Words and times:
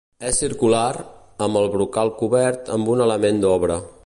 És 0.27 0.37
circular, 0.43 0.87
amb 1.49 1.61
el 1.61 1.69
brocal 1.77 2.13
cobert 2.23 2.75
amb 2.79 2.93
un 2.97 3.09
element 3.09 3.43
d'obra. 3.47 3.83